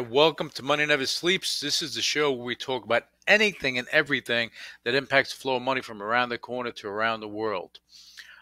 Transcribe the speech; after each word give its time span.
right, 0.00 0.10
welcome 0.10 0.50
to 0.50 0.60
Money 0.64 0.84
Never 0.84 1.06
Sleeps. 1.06 1.60
This 1.60 1.80
is 1.80 1.94
the 1.94 2.02
show 2.02 2.32
where 2.32 2.44
we 2.44 2.56
talk 2.56 2.84
about 2.84 3.04
anything 3.28 3.78
and 3.78 3.86
everything 3.92 4.50
that 4.82 4.96
impacts 4.96 5.32
the 5.32 5.40
flow 5.40 5.54
of 5.54 5.62
money 5.62 5.82
from 5.82 6.02
around 6.02 6.30
the 6.30 6.38
corner 6.38 6.72
to 6.72 6.88
around 6.88 7.20
the 7.20 7.28
world. 7.28 7.78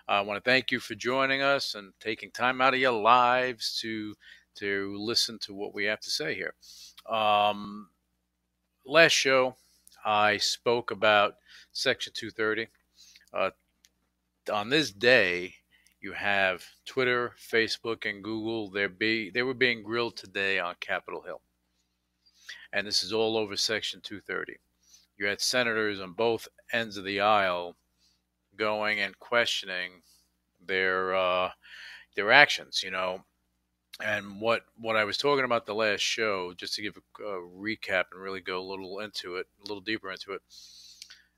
I 0.08 0.22
want 0.22 0.42
to 0.42 0.50
thank 0.50 0.70
you 0.70 0.80
for 0.80 0.94
joining 0.94 1.42
us 1.42 1.74
and 1.74 1.92
taking 2.00 2.30
time 2.30 2.62
out 2.62 2.72
of 2.72 2.80
your 2.80 2.98
lives 2.98 3.78
to 3.82 4.14
to 4.54 4.96
listen 4.98 5.38
to 5.40 5.52
what 5.52 5.74
we 5.74 5.84
have 5.84 6.00
to 6.00 6.10
say 6.10 6.34
here. 6.34 6.54
Um, 7.06 7.90
last 8.86 9.12
show, 9.12 9.54
I 10.06 10.38
spoke 10.38 10.90
about 10.90 11.34
Section 11.72 12.14
230. 12.16 12.70
Uh, 13.34 13.50
on 14.50 14.70
this 14.70 14.90
day, 14.90 15.56
you 16.02 16.12
have 16.12 16.64
Twitter, 16.84 17.32
Facebook, 17.38 18.10
and 18.10 18.24
Google. 18.24 18.68
They're 18.68 18.88
be, 18.88 19.30
they 19.30 19.44
were 19.44 19.54
being 19.54 19.84
grilled 19.84 20.16
today 20.16 20.58
on 20.58 20.74
Capitol 20.80 21.22
Hill. 21.22 21.40
And 22.72 22.86
this 22.86 23.04
is 23.04 23.12
all 23.12 23.36
over 23.36 23.56
Section 23.56 24.00
230. 24.02 24.58
You 25.16 25.26
had 25.26 25.40
senators 25.40 26.00
on 26.00 26.14
both 26.14 26.48
ends 26.72 26.96
of 26.96 27.04
the 27.04 27.20
aisle 27.20 27.76
going 28.56 28.98
and 28.98 29.18
questioning 29.20 30.02
their 30.66 31.14
uh, 31.14 31.50
their 32.16 32.32
actions, 32.32 32.82
you 32.82 32.90
know. 32.90 33.24
And 34.04 34.40
what 34.40 34.62
what 34.76 34.96
I 34.96 35.04
was 35.04 35.18
talking 35.18 35.44
about 35.44 35.66
the 35.66 35.74
last 35.74 36.00
show, 36.00 36.52
just 36.56 36.74
to 36.74 36.82
give 36.82 36.96
a, 36.96 37.22
a 37.22 37.40
recap 37.40 38.04
and 38.10 38.20
really 38.20 38.40
go 38.40 38.60
a 38.60 38.68
little 38.68 38.98
into 38.98 39.36
it, 39.36 39.46
a 39.64 39.68
little 39.68 39.82
deeper 39.82 40.10
into 40.10 40.32
it. 40.32 40.40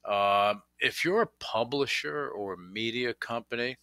Uh, 0.04 0.54
if 0.80 1.04
you're 1.04 1.22
a 1.22 1.26
publisher 1.40 2.28
or 2.28 2.54
a 2.54 2.58
media 2.58 3.12
company, 3.12 3.76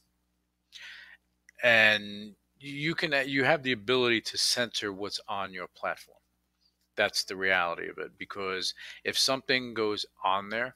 and 1.63 2.35
you 2.59 2.95
can 2.95 3.13
uh, 3.13 3.19
you 3.19 3.43
have 3.43 3.63
the 3.63 3.71
ability 3.71 4.21
to 4.21 4.37
censor 4.37 4.93
what's 4.93 5.19
on 5.27 5.53
your 5.53 5.67
platform. 5.75 6.17
That's 6.95 7.23
the 7.23 7.35
reality 7.35 7.89
of 7.89 7.97
it. 7.97 8.11
Because 8.17 8.73
if 9.03 9.17
something 9.17 9.73
goes 9.73 10.05
on 10.23 10.49
there 10.49 10.75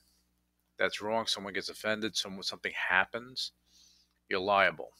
that's 0.79 1.01
wrong, 1.01 1.27
someone 1.27 1.53
gets 1.53 1.69
offended, 1.69 2.15
someone 2.15 2.43
something 2.43 2.73
happens, 2.89 3.51
you're 4.29 4.39
liable. 4.39 4.91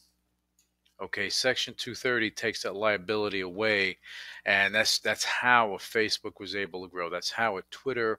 Okay, 1.00 1.28
Section 1.28 1.74
230 1.74 2.30
takes 2.30 2.62
that 2.62 2.74
liability 2.74 3.40
away, 3.40 3.98
and 4.46 4.74
that's 4.74 4.98
that's 4.98 5.24
how 5.24 5.74
a 5.74 5.78
Facebook 5.78 6.40
was 6.40 6.54
able 6.56 6.82
to 6.82 6.90
grow. 6.90 7.10
That's 7.10 7.30
how 7.30 7.58
a 7.58 7.62
Twitter, 7.70 8.18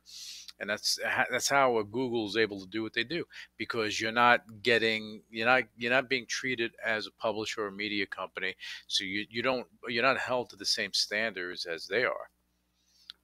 and 0.60 0.70
that's 0.70 1.00
that's 1.32 1.50
how 1.50 1.80
a 1.80 1.84
Google 1.84 2.28
is 2.28 2.38
able 2.38 2.60
to 2.60 2.68
do 2.68 2.84
what 2.84 2.94
they 2.94 3.04
do 3.04 3.26
because 3.58 4.00
you're 4.00 4.12
not 4.12 4.42
getting 4.62 5.24
you're 5.32 5.48
not 5.48 5.64
you're 5.76 5.92
not 5.92 6.08
being 6.08 6.28
treated 6.28 6.72
as 6.86 7.08
a 7.08 7.12
publisher 7.12 7.66
or 7.66 7.72
media 7.72 8.06
company, 8.06 8.56
so 8.86 9.04
you 9.04 9.26
you 9.28 9.42
don't 9.42 9.66
you're 9.88 10.04
not 10.04 10.20
held 10.20 10.52
to 10.52 10.56
the 10.56 10.66
same 10.66 10.94
standards 10.94 11.66
as 11.66 11.88
they 11.88 12.04
are, 12.04 12.30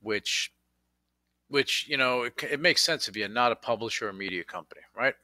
which 0.02 0.52
which 1.48 1.88
you 1.88 1.98
know 1.98 2.24
it, 2.24 2.34
it 2.52 2.60
makes 2.60 2.82
sense 2.82 3.08
if 3.08 3.16
you're 3.16 3.28
not 3.30 3.52
a 3.52 3.56
publisher 3.56 4.10
or 4.10 4.14
media 4.14 4.44
company, 4.44 4.82
right? 4.96 5.16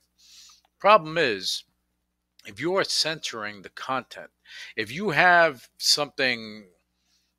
Problem 0.80 1.18
is 1.18 1.64
if 2.46 2.60
you 2.60 2.76
are 2.76 2.84
censoring 2.84 3.62
the 3.62 3.70
content, 3.70 4.30
if 4.76 4.92
you 4.92 5.10
have 5.10 5.68
something 5.78 6.68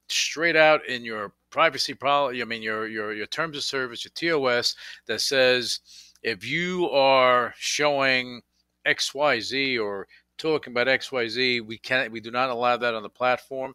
straight 0.09 0.57
out 0.57 0.87
in 0.87 1.05
your 1.05 1.33
privacy 1.51 1.95
policy, 1.95 2.43
I 2.43 2.45
mean 2.45 2.63
your 2.63 2.87
your 2.87 3.13
your 3.13 3.27
terms 3.27 3.57
of 3.57 3.63
service, 3.63 4.05
your 4.05 4.39
TOS 4.39 4.77
that 5.07 5.21
says 5.21 5.81
if 6.23 6.45
you 6.45 6.89
are 6.91 7.55
showing 7.59 8.43
XYZ 8.87 9.83
or 9.83 10.07
talking 10.39 10.73
about 10.73 10.87
XYZ, 10.87 11.67
we 11.67 11.79
can't 11.79 12.13
we 12.13 12.21
do 12.21 12.31
not 12.31 12.51
allow 12.51 12.77
that 12.77 12.95
on 12.95 13.03
the 13.03 13.09
platform, 13.09 13.75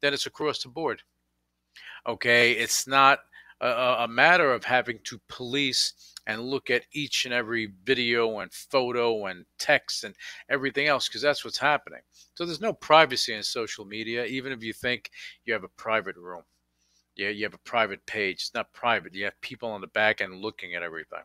then 0.00 0.14
it's 0.14 0.26
across 0.26 0.62
the 0.62 0.68
board. 0.68 1.02
Okay, 2.06 2.52
it's 2.52 2.86
not 2.86 3.20
a, 3.60 3.96
a 4.00 4.08
matter 4.08 4.52
of 4.52 4.64
having 4.64 4.98
to 5.04 5.20
police 5.28 6.14
and 6.26 6.42
look 6.42 6.70
at 6.70 6.84
each 6.92 7.24
and 7.24 7.32
every 7.32 7.72
video 7.84 8.40
and 8.40 8.52
photo 8.52 9.26
and 9.26 9.44
text 9.58 10.04
and 10.04 10.14
everything 10.48 10.88
else 10.88 11.08
because 11.08 11.22
that's 11.22 11.44
what's 11.44 11.58
happening. 11.58 12.00
So 12.34 12.44
there's 12.44 12.60
no 12.60 12.72
privacy 12.72 13.32
in 13.32 13.42
social 13.42 13.84
media, 13.84 14.24
even 14.24 14.52
if 14.52 14.62
you 14.62 14.72
think 14.72 15.10
you 15.44 15.52
have 15.52 15.64
a 15.64 15.68
private 15.68 16.16
room. 16.16 16.42
Yeah, 17.14 17.30
you 17.30 17.44
have 17.44 17.54
a 17.54 17.58
private 17.58 18.04
page. 18.06 18.36
It's 18.36 18.54
not 18.54 18.72
private. 18.74 19.14
You 19.14 19.24
have 19.24 19.40
people 19.40 19.70
on 19.70 19.80
the 19.80 19.86
back 19.86 20.20
end 20.20 20.42
looking 20.42 20.74
at 20.74 20.82
everything. 20.82 21.22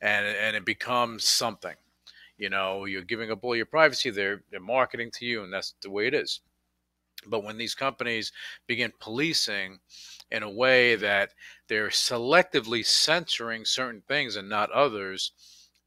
And 0.00 0.26
and 0.26 0.56
it 0.56 0.64
becomes 0.64 1.24
something. 1.24 1.74
You 2.38 2.50
know, 2.50 2.84
you're 2.86 3.02
giving 3.02 3.30
up 3.30 3.44
all 3.44 3.54
your 3.54 3.66
privacy. 3.66 4.10
They're 4.10 4.42
they're 4.50 4.60
marketing 4.60 5.10
to 5.14 5.26
you, 5.26 5.44
and 5.44 5.52
that's 5.52 5.74
the 5.82 5.90
way 5.90 6.06
it 6.06 6.14
is. 6.14 6.40
But 7.26 7.44
when 7.44 7.58
these 7.58 7.74
companies 7.74 8.32
begin 8.66 8.92
policing 9.00 9.80
in 10.30 10.42
a 10.42 10.50
way 10.50 10.96
that 10.96 11.30
they're 11.68 11.88
selectively 11.88 12.84
censoring 12.84 13.64
certain 13.64 14.02
things 14.08 14.36
and 14.36 14.48
not 14.48 14.70
others, 14.70 15.32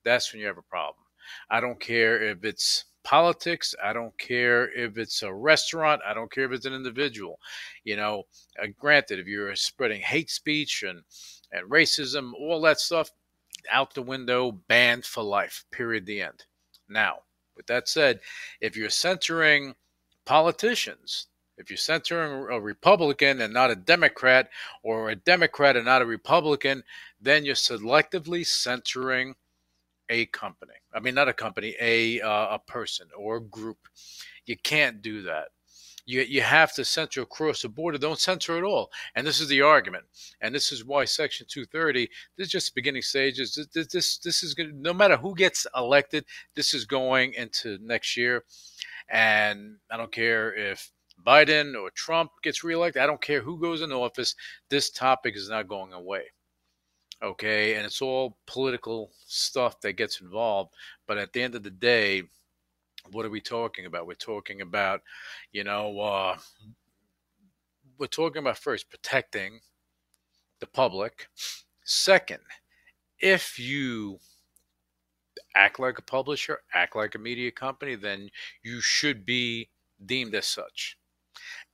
that's 0.03 0.31
when 0.31 0.41
you 0.41 0.47
have 0.47 0.57
a 0.57 0.63
problem. 0.63 1.05
I 1.49 1.59
don't 1.59 1.79
care 1.79 2.21
if 2.21 2.43
it's 2.45 2.85
politics. 3.03 3.73
I 3.81 3.93
don't 3.93 4.17
care 4.17 4.69
if 4.77 4.97
it's 4.97 5.23
a 5.23 5.33
restaurant. 5.33 6.01
I 6.05 6.13
don't 6.13 6.31
care 6.31 6.45
if 6.45 6.51
it's 6.51 6.65
an 6.65 6.73
individual. 6.73 7.39
You 7.83 7.95
know, 7.95 8.23
uh, 8.61 8.67
granted, 8.77 9.19
if 9.19 9.27
you're 9.27 9.55
spreading 9.55 10.01
hate 10.01 10.29
speech 10.29 10.83
and, 10.83 11.03
and 11.51 11.69
racism, 11.69 12.33
all 12.33 12.61
that 12.61 12.79
stuff, 12.79 13.11
out 13.71 13.93
the 13.93 14.01
window, 14.01 14.51
banned 14.51 15.05
for 15.05 15.23
life, 15.23 15.65
period, 15.71 16.05
the 16.05 16.21
end. 16.21 16.45
Now, 16.89 17.19
with 17.55 17.67
that 17.67 17.87
said, 17.87 18.19
if 18.61 18.77
you're 18.77 18.89
censoring 18.89 19.75
politicians, 20.27 21.27
if 21.57 21.71
you're 21.71 21.77
censoring 21.77 22.51
a 22.51 22.59
Republican 22.59 23.41
and 23.41 23.53
not 23.53 23.71
a 23.71 23.75
Democrat, 23.75 24.49
or 24.83 25.09
a 25.09 25.15
Democrat 25.15 25.75
and 25.75 25.85
not 25.85 26.01
a 26.01 26.05
Republican, 26.05 26.83
then 27.19 27.45
you're 27.45 27.55
selectively 27.55 28.45
censoring 28.45 29.35
a 30.09 30.25
company. 30.27 30.73
I 30.93 30.99
mean, 30.99 31.15
not 31.15 31.29
a 31.29 31.33
company, 31.33 31.75
a 31.79 32.21
uh, 32.21 32.55
a 32.55 32.59
person 32.59 33.07
or 33.17 33.37
a 33.37 33.41
group. 33.41 33.87
You 34.45 34.57
can't 34.57 35.01
do 35.01 35.23
that. 35.23 35.47
You, 36.05 36.21
you 36.21 36.41
have 36.41 36.73
to 36.75 36.85
censor 36.85 37.21
across 37.21 37.61
the 37.61 37.69
board 37.69 37.93
or 37.93 37.97
don't 37.97 38.19
censor 38.19 38.57
at 38.57 38.63
all. 38.63 38.91
And 39.15 39.27
this 39.27 39.41
is 39.41 39.49
the 39.49 39.61
argument. 39.61 40.05
And 40.39 40.55
this 40.55 40.71
is 40.71 40.85
why 40.85 41.03
Section 41.03 41.47
230, 41.49 42.09
this 42.37 42.47
is 42.47 42.51
just 42.51 42.67
the 42.67 42.79
beginning 42.79 43.01
stages. 43.01 43.55
This, 43.55 43.67
this, 43.73 43.87
this, 43.87 44.17
this 44.19 44.43
is 44.43 44.53
going 44.53 44.81
no 44.81 44.93
matter 44.93 45.17
who 45.17 45.35
gets 45.35 45.67
elected, 45.75 46.23
this 46.55 46.73
is 46.73 46.85
going 46.85 47.33
into 47.33 47.77
next 47.81 48.15
year. 48.15 48.45
And 49.09 49.77
I 49.91 49.97
don't 49.97 50.11
care 50.11 50.53
if 50.53 50.91
Biden 51.25 51.79
or 51.79 51.89
Trump 51.91 52.31
gets 52.43 52.63
reelected. 52.63 53.01
I 53.01 53.07
don't 53.07 53.21
care 53.21 53.41
who 53.41 53.59
goes 53.59 53.81
in 53.81 53.91
office. 53.91 54.35
This 54.69 54.89
topic 54.89 55.35
is 55.35 55.49
not 55.49 55.67
going 55.67 55.93
away. 55.93 56.23
Okay. 57.23 57.75
And 57.75 57.85
it's 57.85 58.01
all 58.01 58.37
political 58.45 59.11
stuff 59.25 59.79
that 59.81 59.93
gets 59.93 60.21
involved. 60.21 60.73
But 61.07 61.17
at 61.17 61.33
the 61.33 61.41
end 61.41 61.55
of 61.55 61.63
the 61.63 61.71
day, 61.71 62.23
what 63.11 63.25
are 63.25 63.29
we 63.29 63.41
talking 63.41 63.85
about? 63.85 64.07
We're 64.07 64.15
talking 64.15 64.61
about, 64.61 65.01
you 65.51 65.63
know, 65.63 65.99
uh, 65.99 66.37
we're 67.97 68.07
talking 68.07 68.39
about 68.39 68.57
first 68.57 68.89
protecting 68.89 69.59
the 70.59 70.67
public. 70.67 71.27
Second, 71.83 72.39
if 73.19 73.57
you 73.57 74.19
act 75.57 75.79
like 75.79 75.97
a 75.97 76.03
publisher, 76.03 76.59
act 76.73 76.95
like 76.95 77.15
a 77.15 77.19
media 77.19 77.51
company, 77.51 77.95
then 77.95 78.29
you 78.63 78.79
should 78.79 79.25
be 79.25 79.69
deemed 80.05 80.35
as 80.35 80.45
such. 80.47 80.97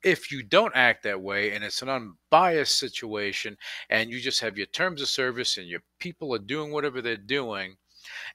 If 0.04 0.32
you 0.32 0.44
don't 0.44 0.76
act 0.76 1.04
that 1.04 1.22
way 1.22 1.54
and 1.54 1.64
it's 1.64 1.82
an 1.82 1.90
unbiased 1.90 2.78
situation 2.78 3.58
and 3.90 4.10
you 4.10 4.20
just 4.20 4.42
have 4.42 4.58
your 4.58 4.68
terms 4.68 5.02
of 5.02 5.08
service 5.10 5.58
and 5.58 5.68
your 5.68 5.82
people 6.00 6.34
are 6.34 6.40
doing 6.40 6.72
whatever 6.72 7.02
they're 7.02 7.18
doing 7.18 7.76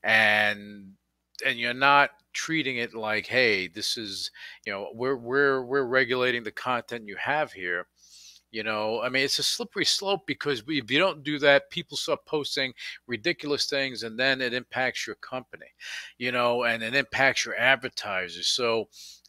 and 0.02 0.92
and 1.46 1.58
you're 1.58 1.74
not 1.74 2.10
treating 2.32 2.78
it 2.78 2.94
like 2.94 3.26
hey 3.26 3.68
this 3.68 3.96
is 3.96 4.30
you 4.66 4.72
know 4.72 4.88
we're 4.94 5.16
we're 5.16 5.62
we're 5.62 5.84
regulating 5.84 6.42
the 6.42 6.50
content 6.52 7.06
you 7.06 7.16
have 7.16 7.52
here 7.52 7.86
you 8.50 8.62
know 8.62 9.00
i 9.02 9.08
mean 9.08 9.24
it's 9.24 9.38
a 9.38 9.42
slippery 9.42 9.84
slope 9.84 10.26
because 10.26 10.62
if 10.66 10.90
you 10.90 10.98
don't 10.98 11.22
do 11.22 11.38
that 11.38 11.70
people 11.70 11.96
start 11.96 12.24
posting 12.24 12.72
ridiculous 13.06 13.66
things 13.66 14.02
and 14.02 14.18
then 14.18 14.40
it 14.40 14.54
impacts 14.54 15.06
your 15.06 15.16
company 15.16 15.66
you 16.18 16.32
know 16.32 16.64
and 16.64 16.82
it 16.82 16.94
impacts 16.94 17.44
your 17.44 17.56
advertisers 17.56 18.46
so 18.46 18.88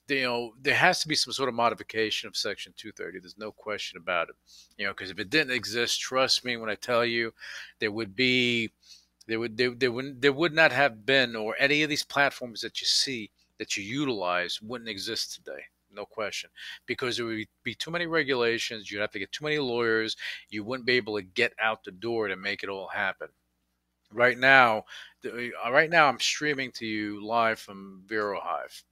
you 0.10 0.24
know, 0.24 0.54
there 0.62 0.76
has 0.76 1.02
to 1.02 1.08
be 1.08 1.16
some 1.16 1.34
sort 1.34 1.50
of 1.50 1.56
modification 1.56 2.28
of 2.28 2.36
Section 2.36 2.74
230. 2.78 3.20
There's 3.20 3.38
no 3.38 3.52
question 3.52 3.98
about 3.98 4.30
it. 4.30 4.36
You 4.78 4.86
know, 4.86 4.92
because 4.92 5.12
if 5.12 5.20
it 5.20 5.30
didn't 5.30 5.54
exist, 5.54 6.02
trust 6.02 6.44
me 6.44 6.58
when 6.58 6.70
I 6.70 6.76
tell 6.76 7.06
you, 7.06 7.34
there 7.80 7.92
would 7.92 8.16
be, 8.16 8.72
there 9.28 9.40
would, 9.40 9.58
there, 9.58 9.72
there 9.72 9.92
would, 9.92 10.22
there 10.22 10.34
would 10.34 10.54
not 10.54 10.72
have 10.72 11.06
been, 11.06 11.36
or 11.36 11.56
any 11.60 11.84
of 11.84 11.90
these 11.90 12.04
platforms 12.04 12.62
that 12.62 12.82
you 12.82 12.88
see 12.88 13.30
that 13.58 13.78
you 13.78 13.84
utilize 13.84 14.62
wouldn't 14.62 14.90
exist 14.90 15.36
today. 15.36 15.64
No 15.94 16.06
question, 16.06 16.50
because 16.86 17.18
there 17.18 17.26
would 17.26 17.46
be 17.64 17.76
too 17.76 17.92
many 17.92 18.06
regulations. 18.06 18.92
You'd 18.92 19.02
have 19.02 19.12
to 19.12 19.20
get 19.20 19.32
too 19.32 19.44
many 19.44 19.60
lawyers. 19.60 20.16
You 20.50 20.64
wouldn't 20.64 20.88
be 20.88 20.94
able 20.94 21.16
to 21.16 21.24
get 21.24 21.54
out 21.62 21.84
the 21.84 21.92
door 21.92 22.28
to 22.28 22.36
make 22.36 22.64
it 22.64 22.70
all 22.70 22.88
happen 22.88 23.30
right 24.12 24.40
now 24.40 24.84
uh, 25.24 25.30
uh, 25.64 25.72
right 25.72 25.92
now 25.92 26.08
i'm 26.08 26.20
streaming 26.20 26.72
to 26.72 26.84
you 26.84 27.24
live 27.24 27.60
from 27.60 28.02
vero 28.08 28.40
hive 28.42 28.84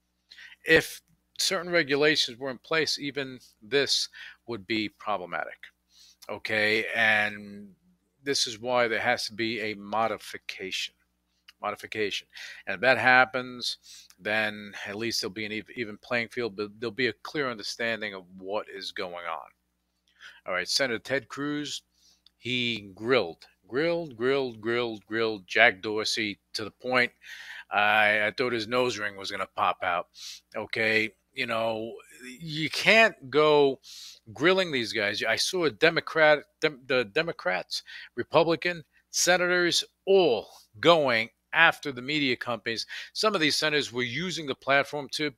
if 0.66 1.02
certain 1.38 1.72
regulations 1.72 2.38
were 2.38 2.50
in 2.50 2.58
place, 2.58 3.00
even 3.00 3.40
this 3.62 4.10
would 4.48 4.66
be 4.68 4.90
problematic. 4.90 5.58
Okay, 6.30 6.86
and 6.96 7.70
this 8.24 8.48
is 8.48 8.60
why 8.60 8.88
there 8.88 9.00
has 9.00 9.26
to 9.28 9.34
be 9.34 9.62
a 9.62 9.74
modification. 9.76 10.94
Modification, 11.62 12.28
and 12.68 12.76
if 12.76 12.82
that 12.82 13.00
happens, 13.00 13.78
then 14.20 14.74
at 14.86 14.96
least 14.96 15.22
there'll 15.22 15.34
be 15.34 15.46
an 15.46 15.64
even 15.76 15.98
playing 15.98 16.30
field. 16.30 16.56
But 16.56 16.80
there'll 16.80 16.92
be 16.92 17.08
a 17.08 17.14
clear 17.14 17.50
understanding 17.50 18.14
of 18.14 18.24
what 18.38 18.68
is 18.74 18.92
going 18.92 19.14
on. 19.14 19.48
All 20.46 20.54
right, 20.54 20.68
Senator 20.68 21.00
Ted 21.00 21.28
Cruz, 21.28 21.82
he 22.38 22.92
grilled, 22.96 23.46
grilled, 23.68 24.16
grilled, 24.16 24.62
grilled, 24.62 25.06
grilled 25.06 25.46
Jack 25.46 25.82
Dorsey 25.82 26.40
to 26.54 26.64
the 26.64 26.72
point 26.72 27.12
I, 27.70 28.28
I 28.28 28.32
thought 28.32 28.54
his 28.54 28.68
nose 28.68 28.98
ring 28.98 29.18
was 29.18 29.32
going 29.32 29.42
to 29.42 29.50
pop 29.56 29.80
out. 29.84 30.08
Okay. 30.56 31.12
You 31.34 31.46
know, 31.46 31.94
you 32.40 32.70
can't 32.70 33.30
go 33.30 33.80
grilling 34.34 34.72
these 34.72 34.92
guys. 34.92 35.24
I 35.24 35.36
saw 35.36 35.66
a 35.66 35.72
Democrat, 35.72 36.40
dem, 36.62 36.80
the 36.88 37.06
Democrats, 37.06 37.84
Republican 38.16 38.84
senators, 39.12 39.84
all 40.06 40.48
going 40.80 41.30
after 41.54 41.92
the 41.92 42.02
media 42.02 42.36
companies. 42.36 42.86
Some 43.14 43.36
of 43.36 43.42
these 43.42 43.56
centers 43.56 43.92
were 43.92 44.04
using 44.04 44.48
the 44.48 44.56
platform 44.56 45.08
to 45.14 45.32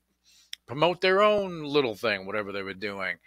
promote 0.67 1.01
their 1.01 1.21
own 1.21 1.63
little 1.63 1.95
thing, 1.95 2.25
whatever 2.25 2.51
they 2.51 2.61
were 2.61 2.73
doing, 2.73 3.17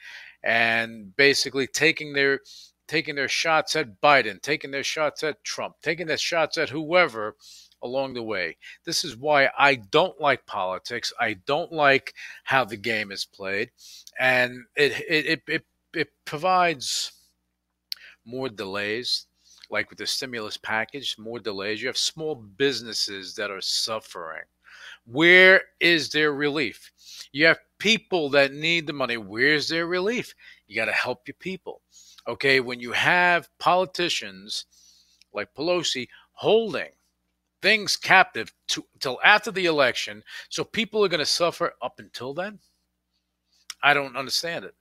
and 0.43 1.15
basically 1.17 1.67
taking 1.67 2.13
their 2.13 2.41
taking 2.89 3.15
their 3.15 3.29
shots 3.29 3.75
at 3.75 4.01
Biden, 4.01 4.41
taking 4.43 4.71
their 4.71 4.85
shots 4.85 5.23
at 5.23 5.43
Trump, 5.45 5.77
taking 5.83 6.07
their 6.07 6.19
shots 6.19 6.59
at 6.59 6.69
whoever 6.69 7.37
along 7.83 8.15
the 8.15 8.23
way. 8.23 8.57
This 8.85 9.05
is 9.05 9.17
why 9.17 9.51
I 9.59 9.77
don't 9.77 10.21
like 10.21 10.47
politics. 10.47 11.13
I 11.19 11.35
don't 11.47 11.73
like 11.73 12.15
how 12.45 12.65
the 12.65 12.77
game 12.77 13.11
is 13.11 13.25
played, 13.25 13.71
and 14.19 14.65
it 14.77 14.93
it 15.09 15.27
it 15.27 15.43
it, 15.49 15.65
it 15.95 16.09
provides 16.25 17.13
more 18.25 18.49
delays. 18.49 19.27
Like 19.73 19.91
with 19.91 19.99
the 19.99 20.07
stimulus 20.07 20.57
package, 20.57 21.17
more 21.19 21.41
delays. 21.41 21.81
You 21.83 21.89
have 21.89 21.99
small 21.99 22.37
businesses 22.37 23.35
that 23.35 23.51
are 23.51 23.61
suffering. 23.61 24.45
Where 25.05 25.63
is 25.81 26.11
their 26.11 26.33
relief? 26.33 26.93
You 27.33 27.47
have 27.47 27.59
people 27.79 28.29
that 28.31 28.53
need 28.53 28.87
the 28.87 28.93
money. 28.93 29.17
Where's 29.17 29.69
their 29.69 29.87
relief? 29.87 30.35
You 30.69 30.77
got 30.77 30.85
to 30.85 30.93
help 30.93 31.27
your 31.27 31.37
people. 31.41 31.81
Okay, 32.29 32.61
when 32.61 32.79
you 32.79 32.93
have 32.93 33.49
politicians 33.59 34.67
like 35.33 35.55
Pelosi 35.55 36.07
holding 36.33 36.91
things 37.63 37.97
captive 37.97 38.53
to, 38.69 38.85
till 39.01 39.19
after 39.25 39.51
the 39.51 39.67
election. 39.67 40.23
So 40.51 40.65
people 40.65 41.05
are 41.05 41.09
going 41.09 41.21
to 41.21 41.27
suffer 41.27 41.73
up 41.81 41.99
until 41.99 42.35
then. 42.35 42.59
I 43.83 43.95
don't 43.95 44.17
understand 44.17 44.65
it. 44.65 44.75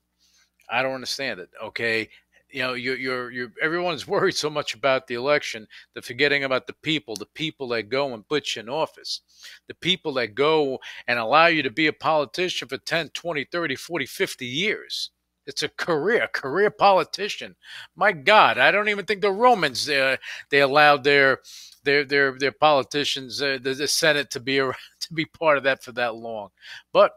I 0.70 0.82
don't 0.82 0.96
understand 0.96 1.40
it. 1.40 1.50
Okay, 1.64 2.10
you 2.52 2.62
know, 2.62 2.74
you're, 2.74 2.98
you're, 2.98 3.32
you're, 3.32 3.52
everyone's 3.62 4.08
worried 4.08 4.36
so 4.36 4.50
much 4.50 4.74
about 4.74 5.08
the 5.08 5.16
election, 5.16 5.68
they're 5.94 6.02
forgetting 6.02 6.44
about 6.44 6.68
the 6.68 6.76
people, 6.82 7.16
the 7.16 7.26
people 7.26 7.68
that 7.70 7.90
go 7.90 8.14
and 8.14 8.28
put 8.28 8.56
you 8.56 8.62
in 8.62 8.70
office, 8.70 9.22
the 9.68 9.74
people 9.76 10.14
that 10.14 10.36
go 10.36 10.80
and 11.08 11.20
allow 11.20 11.48
you 11.48 11.64
to 11.64 11.72
be 11.72 11.88
a 11.88 11.94
politician 11.94 12.68
for 12.68 12.78
10, 12.78 13.10
20, 13.10 13.46
30, 13.46 13.76
40, 13.76 14.06
50 14.06 14.46
years. 14.46 15.12
It's 15.48 15.64
a 15.64 15.70
career, 15.70 16.28
career 16.32 16.70
politician. 16.70 17.56
My 17.96 18.12
God, 18.12 18.58
I 18.58 18.72
don't 18.72 18.90
even 18.90 19.06
think 19.06 19.22
the 19.22 19.32
Romans 19.32 19.90
uh, 19.90 20.18
they 20.52 20.62
allowed 20.62 21.04
their 21.04 21.40
their 21.84 22.06
their 22.06 22.38
their 22.38 22.52
politicians, 22.52 23.42
uh, 23.42 23.58
the, 23.62 23.74
the 23.74 23.88
Senate, 23.88 24.30
to 24.32 24.40
be 24.40 24.58
a, 24.60 24.72
to 24.72 25.14
be 25.14 25.26
part 25.26 25.58
of 25.58 25.64
that 25.64 25.84
for 25.84 25.92
that 25.94 26.16
long. 26.16 26.50
But 26.94 27.14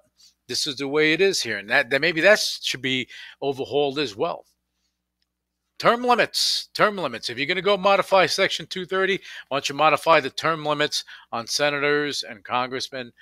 this 0.48 0.66
is 0.66 0.76
the 0.76 0.88
way 0.88 1.12
it 1.12 1.20
is 1.20 1.42
here, 1.42 1.58
and 1.58 1.70
that, 1.70 1.90
that 1.90 2.00
maybe 2.00 2.20
that 2.22 2.38
should 2.38 2.82
be 2.82 3.08
overhauled 3.40 3.98
as 3.98 4.16
well. 4.16 4.44
Term 5.78 6.04
limits, 6.04 6.68
term 6.72 6.96
limits. 6.96 7.28
If 7.28 7.36
you're 7.36 7.46
going 7.46 7.56
to 7.56 7.62
go 7.62 7.76
modify 7.76 8.26
Section 8.26 8.66
230, 8.66 9.20
why 9.48 9.56
don't 9.56 9.68
you 9.68 9.74
modify 9.74 10.20
the 10.20 10.30
term 10.30 10.64
limits 10.64 11.04
on 11.32 11.46
senators 11.46 12.22
and 12.22 12.44
congressmen? 12.44 13.12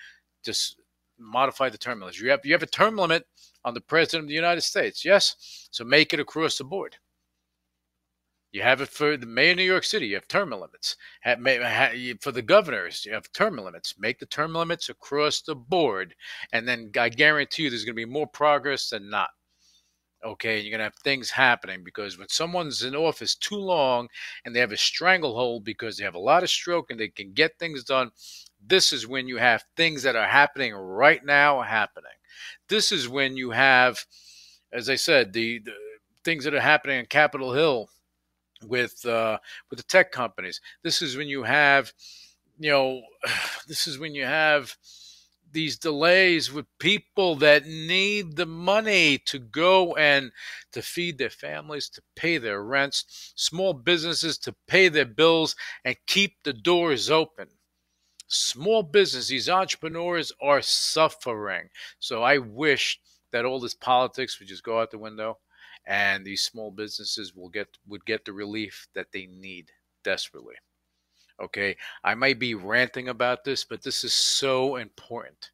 Just 0.45 0.77
modify 1.19 1.71
the 1.71 1.79
term 1.79 2.01
limits. 2.01 2.21
You 2.21 2.31
have 2.31 2.41
you 2.45 2.53
have 2.53 2.63
a 2.63 2.67
term 2.67 2.97
limit 2.97 3.27
on 3.65 3.75
the 3.75 3.81
president 3.81 4.25
of 4.25 4.29
the 4.29 4.35
United 4.35 4.61
States, 4.61 5.05
yes. 5.05 5.69
So 5.71 5.85
make 5.85 6.13
it 6.13 6.21
across 6.21 6.59
the 6.59 6.65
board. 6.65 6.97
You 8.53 8.61
have 8.63 8.83
it 8.83 8.91
for 8.91 9.17
the 9.17 9.25
mayor 9.25 9.53
of 9.53 9.57
New 9.57 9.63
York 9.63 9.85
City. 9.85 10.09
You 10.09 10.17
have 10.17 10.29
term 10.29 10.51
limits. 10.51 10.97
For 11.23 12.33
the 12.33 12.43
governors, 12.43 13.07
you 13.07 13.15
have 13.15 13.33
term 13.33 13.57
limits. 13.57 13.95
Make 13.99 14.19
the 14.19 14.27
term 14.27 14.53
limits 14.53 14.91
across 14.91 15.41
the 15.41 15.55
board, 15.55 16.15
and 16.53 16.69
then 16.69 16.91
I 16.99 17.09
guarantee 17.09 17.63
you, 17.63 17.71
there's 17.71 17.87
going 17.87 17.97
to 17.97 18.07
be 18.07 18.13
more 18.13 18.27
progress 18.27 18.91
than 18.91 19.09
not. 19.09 19.31
Okay, 20.25 20.61
you're 20.61 20.71
going 20.71 20.79
to 20.79 20.85
have 20.85 20.95
things 21.03 21.31
happening 21.31 21.83
because 21.83 22.17
when 22.17 22.29
someone's 22.29 22.85
in 22.85 22.95
office 22.95 23.35
too 23.35 23.57
long 23.57 24.09
and 24.45 24.55
they 24.55 24.61
have 24.61 24.71
a 24.71 24.77
stranglehold 24.77 25.65
because 25.65 25.97
they 25.97 26.05
have 26.05 26.15
a 26.15 26.19
lot 26.19 26.45
of 26.45 26.51
stroke 26.51 26.91
and 26.91 27.01
they 27.01 27.09
can 27.09 27.33
get 27.33 27.59
things 27.59 27.83
done, 27.83 28.11
this 28.65 28.93
is 28.93 29.07
when 29.09 29.27
you 29.27 29.39
have 29.39 29.65
things 29.77 30.03
that 30.05 30.15
are 30.15 30.29
happening 30.29 30.75
right 30.75 31.25
now 31.25 31.61
happening. 31.61 32.13
This 32.69 32.93
is 32.93 33.09
when 33.09 33.37
you 33.37 33.51
have, 33.51 34.05
as 34.73 34.89
I 34.89 34.95
said, 34.95 35.33
the, 35.33 35.59
the 35.59 35.73
things 36.25 36.45
that 36.45 36.55
are 36.55 36.61
happening 36.61 37.01
on 37.01 37.07
Capitol 37.07 37.53
Hill 37.53 37.89
with 38.65 39.05
uh, 39.05 39.39
with 39.71 39.79
the 39.79 39.85
tech 39.85 40.13
companies. 40.13 40.61
This 40.83 41.03
is 41.03 41.17
when 41.17 41.27
you 41.27 41.43
have, 41.43 41.93
you 42.59 42.71
know, 42.71 43.03
this 43.67 43.87
is 43.89 43.99
when 43.99 44.15
you 44.15 44.25
have 44.25 44.77
these 45.53 45.79
delays 45.79 46.53
with 46.53 46.67
people 46.79 47.37
that 47.37 47.67
need 47.67 48.37
the 48.37 48.47
money 48.47 49.19
to 49.19 49.39
go 49.39 49.95
and 49.97 50.33
to 50.73 50.83
feed 50.83 51.19
their 51.19 51.31
families, 51.31 51.89
to 51.91 52.03
pay 52.17 52.39
their 52.39 52.63
rents, 52.63 53.33
small 53.37 53.73
businesses 53.73 54.39
to 54.39 54.55
pay 54.67 54.89
their 54.89 55.07
bills 55.07 55.55
and 55.85 55.97
keep 56.07 56.43
the 56.43 56.53
doors 56.53 57.11
open. 57.11 57.49
Small 58.29 58.83
business, 58.83 59.29
these 59.29 59.49
entrepreneurs 59.49 60.33
are 60.41 60.63
suffering. 60.63 61.69
So 61.99 62.23
I 62.23 62.39
wish 62.39 62.99
that 63.31 63.45
all 63.45 63.61
this 63.61 63.75
politics 63.75 64.39
would 64.39 64.49
just 64.49 64.63
go 64.63 64.81
out 64.81 64.91
the 64.91 64.99
window 64.99 65.39
and 65.87 66.25
these 66.25 66.43
small 66.43 66.71
businesses 66.71 67.35
will 67.35 67.49
get 67.49 67.69
would 67.87 68.05
get 68.05 68.25
the 68.25 68.33
relief 68.33 68.87
that 68.95 69.09
they 69.13 69.27
need 69.27 69.71
desperately. 70.05 70.55
Okay, 71.43 71.77
I 72.05 72.15
might 72.15 72.39
be 72.39 72.55
ranting 72.55 73.09
about 73.09 73.43
this, 73.43 73.65
but 73.65 73.83
this 73.83 74.05
is 74.05 74.13
so 74.13 74.77
important. 74.77 75.51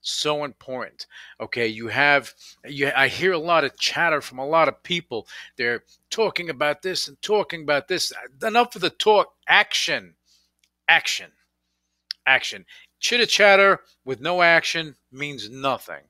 So 0.00 0.42
important. 0.42 1.06
Okay, 1.40 1.68
you 1.68 1.86
have 1.86 2.34
you 2.66 2.90
I 2.96 3.06
hear 3.06 3.32
a 3.32 3.38
lot 3.38 3.62
of 3.62 3.78
chatter 3.78 4.20
from 4.20 4.40
a 4.40 4.46
lot 4.46 4.66
of 4.66 4.82
people. 4.82 5.28
They're 5.56 5.84
talking 6.10 6.50
about 6.50 6.82
this 6.82 7.06
and 7.06 7.20
talking 7.22 7.62
about 7.62 7.86
this. 7.86 8.12
Uh, 8.12 8.46
enough 8.48 8.74
of 8.74 8.82
the 8.82 8.90
talk. 8.90 9.32
Action. 9.46 10.14
Action. 10.88 11.30
Action. 12.26 12.64
Chitter 12.98 13.26
chatter 13.26 13.80
with 14.04 14.20
no 14.20 14.42
action 14.42 14.96
means 15.12 15.48
nothing. 15.48 16.02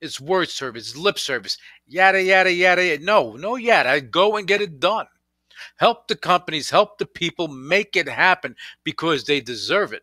It's 0.00 0.20
word 0.20 0.48
service, 0.48 0.96
lip 0.96 1.18
service, 1.18 1.56
yada, 1.86 2.22
yada, 2.22 2.52
yada. 2.52 2.98
No, 2.98 3.36
no, 3.36 3.54
yada. 3.54 4.00
Go 4.00 4.36
and 4.36 4.46
get 4.46 4.60
it 4.60 4.80
done. 4.80 5.06
Help 5.76 6.08
the 6.08 6.16
companies, 6.16 6.70
help 6.70 6.98
the 6.98 7.06
people 7.06 7.48
make 7.48 7.96
it 7.96 8.08
happen 8.08 8.54
because 8.84 9.24
they 9.24 9.40
deserve 9.40 9.92
it. 9.92 10.02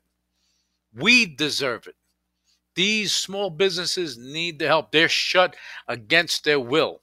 We 0.96 1.26
deserve 1.26 1.88
it. 1.88 1.96
These 2.76 3.12
small 3.12 3.50
businesses 3.50 4.18
need 4.18 4.60
the 4.60 4.68
help. 4.68 4.92
They're 4.92 5.10
shut 5.10 5.56
against 5.88 6.44
their 6.44 6.60
will. 6.60 7.02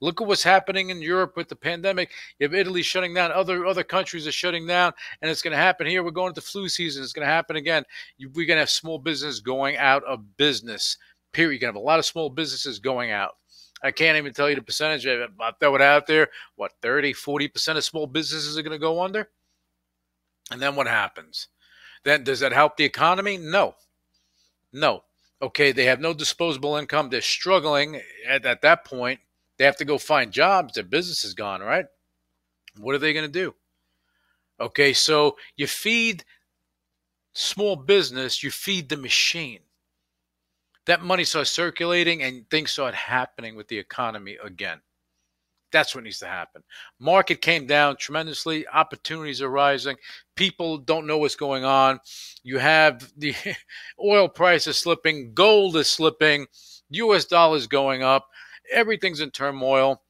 Look 0.00 0.20
at 0.20 0.26
what's 0.26 0.42
happening 0.42 0.90
in 0.90 1.00
Europe 1.00 1.36
with 1.36 1.48
the 1.48 1.54
pandemic. 1.54 2.10
You 2.38 2.48
have 2.48 2.54
Italy 2.54 2.82
shutting 2.82 3.14
down, 3.14 3.30
other 3.30 3.64
other 3.66 3.84
countries 3.84 4.26
are 4.26 4.32
shutting 4.32 4.66
down, 4.66 4.92
and 5.20 5.30
it's 5.30 5.42
going 5.42 5.52
to 5.52 5.56
happen 5.56 5.86
here. 5.86 6.02
We're 6.02 6.10
going 6.10 6.30
into 6.30 6.40
flu 6.40 6.68
season. 6.68 7.04
It's 7.04 7.12
going 7.12 7.26
to 7.26 7.32
happen 7.32 7.54
again. 7.54 7.84
We're 8.18 8.46
going 8.46 8.56
to 8.56 8.62
have 8.62 8.70
small 8.70 8.98
business 8.98 9.38
going 9.38 9.76
out 9.76 10.02
of 10.02 10.36
business 10.36 10.96
Period. 11.32 11.52
You're 11.52 11.60
going 11.60 11.74
to 11.74 11.78
have 11.78 11.82
a 11.82 11.86
lot 11.86 11.98
of 11.98 12.04
small 12.04 12.28
businesses 12.28 12.78
going 12.78 13.10
out. 13.10 13.36
I 13.82 13.90
can't 13.90 14.16
even 14.16 14.32
tell 14.32 14.48
you 14.48 14.54
the 14.54 14.62
percentage. 14.62 15.06
I'll 15.06 15.52
throw 15.58 15.74
it 15.74 15.82
out 15.82 16.06
there. 16.06 16.28
What, 16.56 16.72
30, 16.82 17.14
40% 17.14 17.76
of 17.76 17.84
small 17.84 18.06
businesses 18.06 18.56
are 18.56 18.62
going 18.62 18.72
to 18.72 18.78
go 18.78 19.02
under? 19.02 19.28
And 20.50 20.60
then 20.60 20.76
what 20.76 20.86
happens? 20.86 21.48
Then 22.04 22.24
does 22.24 22.40
that 22.40 22.52
help 22.52 22.76
the 22.76 22.84
economy? 22.84 23.38
No. 23.38 23.74
No. 24.72 25.04
Okay, 25.40 25.72
they 25.72 25.86
have 25.86 26.00
no 26.00 26.14
disposable 26.14 26.76
income. 26.76 27.10
They're 27.10 27.20
struggling 27.20 28.00
at, 28.28 28.44
at 28.44 28.62
that 28.62 28.84
point. 28.84 29.20
They 29.58 29.64
have 29.64 29.76
to 29.78 29.84
go 29.84 29.98
find 29.98 30.30
jobs. 30.32 30.74
Their 30.74 30.84
business 30.84 31.24
is 31.24 31.34
gone, 31.34 31.60
right? 31.60 31.86
What 32.78 32.94
are 32.94 32.98
they 32.98 33.12
going 33.12 33.26
to 33.26 33.32
do? 33.32 33.54
Okay, 34.60 34.92
so 34.92 35.36
you 35.56 35.66
feed 35.66 36.24
small 37.32 37.76
business, 37.76 38.42
you 38.42 38.50
feed 38.50 38.88
the 38.88 38.96
machine. 38.96 39.60
That 40.86 41.02
money 41.02 41.24
starts 41.24 41.50
circulating 41.50 42.22
and 42.22 42.48
things 42.50 42.72
start 42.72 42.94
happening 42.94 43.54
with 43.56 43.68
the 43.68 43.78
economy 43.78 44.36
again. 44.42 44.80
That's 45.70 45.94
what 45.94 46.04
needs 46.04 46.18
to 46.18 46.26
happen. 46.26 46.62
Market 47.00 47.40
came 47.40 47.66
down 47.66 47.96
tremendously. 47.96 48.68
Opportunities 48.68 49.40
are 49.40 49.48
rising. 49.48 49.96
People 50.36 50.76
don't 50.76 51.06
know 51.06 51.18
what's 51.18 51.34
going 51.34 51.64
on. 51.64 51.98
You 52.42 52.58
have 52.58 53.10
the 53.16 53.34
oil 54.04 54.28
prices 54.28 54.78
slipping, 54.78 55.32
gold 55.32 55.76
is 55.76 55.88
slipping, 55.88 56.46
US 56.90 57.24
dollars 57.24 57.66
going 57.66 58.02
up. 58.02 58.28
Everything's 58.70 59.20
in 59.20 59.30
turmoil. 59.30 60.02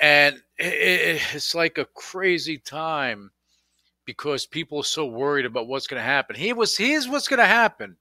And 0.00 0.42
it's 0.58 1.54
like 1.54 1.78
a 1.78 1.84
crazy 1.94 2.58
time 2.58 3.30
because 4.06 4.46
people 4.46 4.78
are 4.78 4.84
so 4.84 5.06
worried 5.06 5.46
about 5.46 5.68
what's 5.68 5.86
going 5.86 6.00
to 6.00 6.04
happen. 6.04 6.34
Here 6.34 6.54
was 6.54 6.76
here's 6.76 7.08
what's 7.08 7.28
going 7.28 7.38
to 7.38 7.46
happen. 7.46 7.96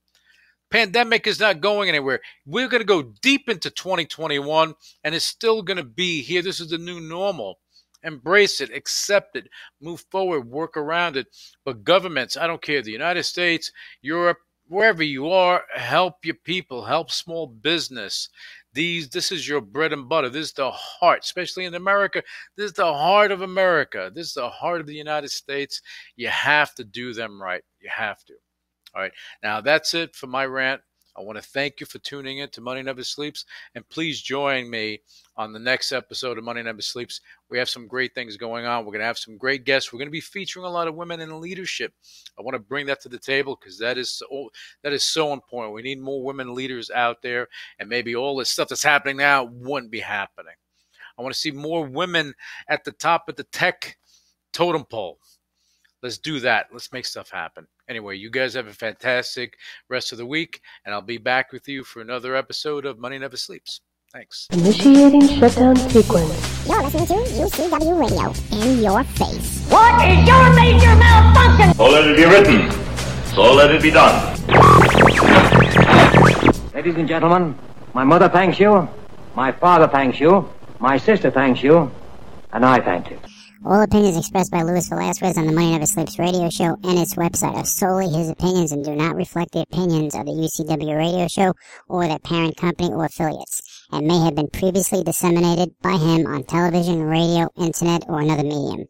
Pandemic 0.72 1.26
is 1.26 1.40
not 1.40 1.62
going 1.62 1.90
anywhere. 1.90 2.20
We're 2.46 2.68
going 2.68 2.82
to 2.82 2.86
go 2.86 3.14
deep 3.22 3.50
into 3.50 3.72
2021 3.72 4.76
and 5.04 5.16
it's 5.16 5.26
still 5.26 5.64
going 5.64 5.78
to 5.78 5.84
be 5.84 6.22
here. 6.22 6.42
This 6.42 6.60
is 6.60 6.70
the 6.70 6.78
new 6.78 7.00
normal. 7.00 7.60
Embrace 8.04 8.62
it, 8.62 8.74
accept 8.74 9.36
it, 9.36 9.50
move 9.82 10.06
forward, 10.12 10.50
work 10.50 10.78
around 10.78 11.18
it. 11.18 11.28
But 11.66 11.84
governments, 11.84 12.38
I 12.38 12.48
don't 12.48 12.62
care, 12.62 12.82
the 12.82 12.92
United 12.92 13.24
States, 13.24 13.72
Europe, 14.02 14.38
wherever 14.68 15.04
you 15.04 15.32
are, 15.32 15.64
help 15.74 16.24
your 16.24 16.36
people, 16.36 16.86
help 16.86 17.12
small 17.12 17.48
business. 17.48 18.30
These, 18.74 19.10
this 19.10 19.32
is 19.32 19.48
your 19.48 19.62
bread 19.62 19.92
and 19.92 20.08
butter. 20.08 20.30
This 20.30 20.48
is 20.48 20.54
the 20.54 20.72
heart, 20.72 21.24
especially 21.24 21.66
in 21.66 21.74
America. 21.74 22.22
This 22.56 22.68
is 22.68 22.74
the 22.74 22.94
heart 22.94 23.32
of 23.32 23.42
America. 23.42 24.12
This 24.14 24.28
is 24.28 24.34
the 24.36 24.50
heart 24.50 24.80
of 24.80 24.88
the 24.88 24.94
United 24.94 25.32
States. 25.32 25.82
You 26.16 26.28
have 26.28 26.76
to 26.76 26.84
do 26.84 27.14
them 27.14 27.42
right. 27.42 27.64
You 27.82 27.90
have 27.92 28.24
to. 28.26 28.36
All 28.96 29.02
right. 29.02 29.12
Now, 29.44 29.62
that's 29.62 29.94
it 29.94 30.16
for 30.16 30.28
my 30.28 30.46
rant. 30.46 30.82
I 31.18 31.22
want 31.22 31.38
to 31.38 31.44
thank 31.44 31.82
you 31.82 31.86
for 31.86 32.00
tuning 32.00 32.38
in 32.38 32.50
to 32.52 32.62
Money 32.62 32.82
Never 32.82 33.04
Sleeps. 33.04 33.44
And 33.76 33.88
please 33.90 34.22
join 34.22 34.70
me 34.70 35.02
on 35.36 35.52
the 35.52 35.60
next 35.60 35.92
episode 35.92 36.38
of 36.38 36.46
Money 36.46 36.64
Never 36.64 36.82
Sleeps. 36.82 37.20
We 37.50 37.58
have 37.58 37.68
some 37.68 37.88
great 37.88 38.16
things 38.16 38.38
going 38.38 38.66
on. 38.66 38.86
We're 38.86 38.92
going 38.92 39.02
to 39.02 39.06
have 39.06 39.18
some 39.18 39.38
great 39.38 39.66
guests. 39.66 39.92
We're 39.92 39.98
going 39.98 40.08
to 40.08 40.12
be 40.12 40.22
featuring 40.22 40.66
a 40.66 40.70
lot 40.70 40.88
of 40.88 40.96
women 40.96 41.20
in 41.20 41.42
leadership. 41.42 41.94
I 42.38 42.42
want 42.42 42.56
to 42.56 42.60
bring 42.60 42.86
that 42.86 43.02
to 43.02 43.10
the 43.10 43.20
table 43.20 43.58
because 43.60 43.78
that 43.80 43.98
is 43.98 44.10
so, 44.10 44.50
that 44.84 44.94
is 44.94 45.04
so 45.04 45.34
important. 45.34 45.74
We 45.74 45.82
need 45.82 46.00
more 46.00 46.24
women 46.24 46.54
leaders 46.54 46.90
out 46.90 47.22
there, 47.22 47.48
and 47.80 47.90
maybe 47.90 48.16
all 48.16 48.38
this 48.38 48.50
stuff 48.50 48.70
that's 48.70 48.84
happening 48.84 49.18
now 49.18 49.44
wouldn't 49.52 49.92
be 49.92 50.00
happening. 50.00 50.56
I 51.18 51.22
want 51.22 51.34
to 51.34 51.40
see 51.40 51.52
more 51.52 51.86
women 51.86 52.34
at 52.70 52.86
the 52.86 52.94
top 52.94 53.28
of 53.28 53.36
the 53.36 53.44
tech 53.44 53.98
totem 54.54 54.86
pole. 54.86 55.20
Let's 56.02 56.18
do 56.18 56.40
that. 56.40 56.68
Let's 56.72 56.94
make 56.94 57.06
stuff 57.06 57.30
happen. 57.30 57.68
Anyway, 57.90 58.18
you 58.18 58.30
guys 58.30 58.54
have 58.54 58.68
a 58.68 58.74
fantastic 58.74 59.58
rest 59.90 60.12
of 60.14 60.18
the 60.18 60.26
week, 60.26 60.62
and 60.86 60.94
I'll 60.94 61.02
be 61.02 61.18
back 61.18 61.52
with 61.52 61.68
you 61.68 61.84
for 61.84 62.02
another 62.02 62.36
episode 62.36 62.86
of 62.86 63.00
Money 63.00 63.20
Never 63.20 63.36
Sleeps. 63.36 63.82
Thanks. 64.14 64.48
Initiating 64.54 65.28
shutdown 65.28 65.76
sequence. 65.76 66.68
You're 66.68 66.82
listening 66.82 67.06
to 67.08 67.14
UCW 67.14 68.00
Radio 68.00 68.34
in 68.64 68.82
your 68.82 69.04
face. 69.04 69.66
What 69.70 70.08
is 70.08 70.26
your 70.26 70.54
major 70.56 70.96
malfunction? 70.96 71.76
So 71.76 71.86
let 71.90 72.08
it 72.08 72.16
be 72.16 72.26
written. 72.26 72.72
So 73.36 73.54
let 73.54 73.72
it 73.72 73.82
be 73.82 73.92
done. 73.92 74.36
Ladies 76.74 76.96
and 76.96 77.08
gentlemen, 77.08 77.56
my 77.94 78.04
mother 78.06 78.30
thanks 78.30 78.58
you, 78.60 78.88
my 79.36 79.52
father 79.52 79.88
thanks 79.88 80.20
you, 80.20 80.50
my 80.80 80.98
sister 80.98 81.30
thanks 81.30 81.62
you, 81.62 81.92
and 82.54 82.66
I 82.66 82.80
thank 82.80 83.12
you. 83.12 83.20
All 83.66 83.82
opinions 83.82 84.16
expressed 84.16 84.52
by 84.52 84.64
Luis 84.64 84.88
Velazquez 84.88 85.38
on 85.38 85.46
the 85.46 85.52
Money 85.52 85.72
Never 85.72 85.86
Sleeps 85.86 86.18
radio 86.18 86.50
show 86.50 86.78
and 86.82 86.98
its 86.98 87.16
website 87.16 87.56
are 87.56 87.66
solely 87.66 88.08
his 88.08 88.30
opinions 88.30 88.72
and 88.72 88.86
do 88.86 88.96
not 88.96 89.18
reflect 89.18 89.52
the 89.52 89.62
opinions 89.62 90.16
of 90.16 90.26
the 90.26 90.32
UCW 90.32 90.98
radio 90.98 91.28
show 91.28 91.54
or 91.90 92.08
their 92.08 92.20
parent 92.20 92.56
company 92.56 92.90
or 92.90 93.04
affiliates, 93.04 93.86
and 93.92 94.08
may 94.08 94.18
have 94.24 94.36
been 94.36 94.48
previously 94.48 95.04
disseminated 95.04 95.76
by 95.82 95.98
him 95.98 96.26
on 96.26 96.46
television, 96.46 97.04
radio, 97.04 97.50
internet, 97.58 98.06
or 98.08 98.22
another 98.22 98.44
medium. 98.44 98.86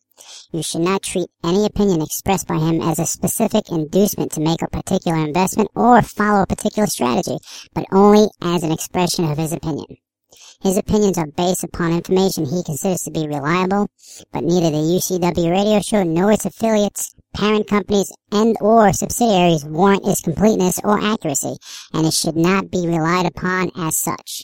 You 0.52 0.62
should 0.62 0.82
not 0.82 1.02
treat 1.02 1.30
any 1.44 1.66
opinion 1.66 2.04
expressed 2.04 2.48
by 2.48 2.60
him 2.60 2.80
as 2.80 3.00
a 3.00 3.08
specific 3.08 3.72
inducement 3.72 4.34
to 4.34 4.40
make 4.40 4.62
a 4.62 4.68
particular 4.68 5.18
investment 5.18 5.70
or 5.76 6.00
follow 6.04 6.44
a 6.44 6.48
particular 6.48 6.86
strategy, 6.86 7.40
but 7.74 7.86
only 7.92 8.28
as 8.40 8.62
an 8.62 8.72
expression 8.72 9.26
of 9.26 9.40
his 9.40 9.52
opinion. 9.52 9.98
His 10.62 10.78
opinions 10.78 11.18
are 11.18 11.26
based 11.26 11.64
upon 11.64 11.94
information 11.94 12.46
he 12.46 12.64
considers 12.64 13.02
to 13.04 13.12
be 13.12 13.28
reliable, 13.28 13.88
but 14.32 14.44
neither 14.44 14.70
the 14.70 14.78
UCW 14.78 15.52
radio 15.52 15.82
show 15.82 16.04
nor 16.04 16.32
its 16.32 16.46
affiliates, 16.46 17.16
parent 17.34 17.68
companies, 17.68 18.12
and 18.32 18.56
or 18.62 18.94
subsidiaries 18.94 19.66
warrant 19.66 20.06
its 20.06 20.22
completeness 20.22 20.80
or 20.84 21.00
accuracy, 21.00 21.56
and 21.94 22.06
it 22.06 22.14
should 22.14 22.36
not 22.36 22.70
be 22.70 22.88
relied 22.88 23.26
upon 23.26 23.72
as 23.76 23.98
such. 23.98 24.44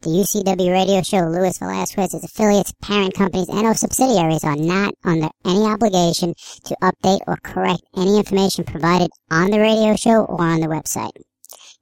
The 0.00 0.10
UCW 0.10 0.70
radio 0.70 1.02
show 1.02 1.26
Luis 1.28 1.58
Velazquez, 1.58 2.14
its 2.14 2.24
affiliates, 2.24 2.72
parent 2.80 3.14
companies, 3.14 3.48
and 3.48 3.66
or 3.66 3.74
subsidiaries 3.74 4.44
are 4.44 4.54
not 4.54 4.94
under 5.04 5.28
any 5.44 5.64
obligation 5.64 6.34
to 6.64 6.76
update 6.80 7.20
or 7.26 7.36
correct 7.42 7.82
any 7.96 8.16
information 8.18 8.64
provided 8.64 9.10
on 9.30 9.50
the 9.50 9.58
radio 9.58 9.96
show 9.96 10.24
or 10.24 10.40
on 10.40 10.60
the 10.60 10.68
website. 10.68 11.10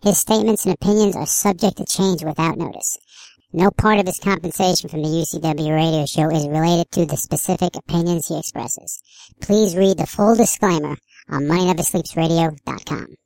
His 0.03 0.19
statements 0.19 0.65
and 0.65 0.75
opinions 0.75 1.17
are 1.17 1.27
subject 1.27 1.79
to 1.79 1.85
change 1.85 2.23
without 2.23 2.59
notice. 2.59 2.99
No 3.53 3.71
part 3.71 3.99
of 3.99 4.07
his 4.07 4.19
compensation 4.19 4.89
from 4.89 5.03
the 5.03 5.09
UCW 5.09 5.75
radio 5.75 6.05
show 6.05 6.31
is 6.31 6.47
related 6.47 6.91
to 6.93 7.07
the 7.07 7.17
specific 7.17 7.75
opinions 7.75 8.29
he 8.29 8.39
expresses. 8.39 9.01
Please 9.41 9.77
read 9.77 9.99
the 9.99 10.07
full 10.07 10.35
disclaimer 10.35 10.97
on 11.31 11.45
MoneyNeverSleepsRadio.com. 11.45 13.17